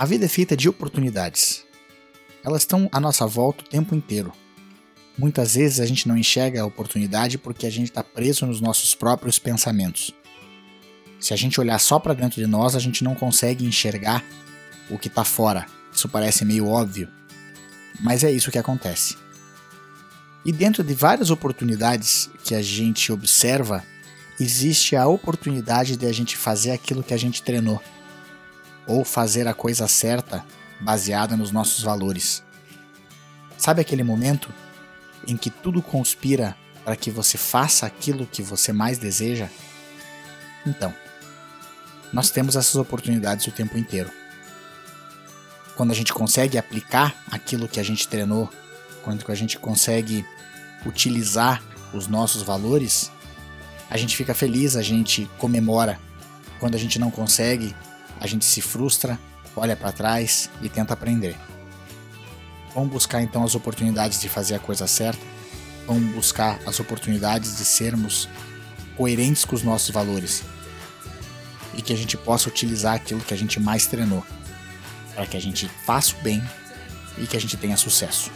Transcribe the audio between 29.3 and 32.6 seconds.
a coisa certa baseada nos nossos valores.